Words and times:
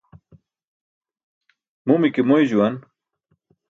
Mumi 1.85 2.09
ke 2.15 2.21
moy 2.27 2.43
juwan. 2.49 2.75